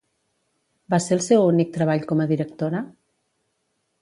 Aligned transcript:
Va 0.93 0.99
ser 1.07 1.13
el 1.17 1.21
seu 1.25 1.45
únic 1.51 1.71
treball 1.77 2.09
com 2.13 2.25
a 2.25 2.29
directora? 2.35 2.85